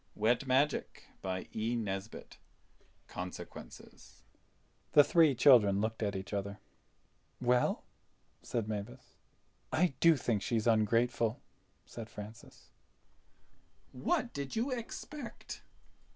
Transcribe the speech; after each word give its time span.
CHAPTER 0.19 0.83
FIVE 1.21 1.47
Consequences 3.07 4.23
THE 4.93 5.03
THREE 5.03 5.35
CHILDREN 5.35 5.79
looked 5.79 6.01
at 6.01 6.15
each 6.15 6.33
other. 6.33 6.57
"Well!" 7.39 7.83
said 8.41 8.67
Mavis. 8.67 9.17
"I 9.71 9.93
do 9.99 10.17
think 10.17 10.41
she's 10.41 10.65
ungrateful," 10.65 11.39
said 11.85 12.09
Francis. 12.09 12.71
"What 13.91 14.33
did 14.33 14.55
you 14.55 14.71
expect?" 14.71 15.61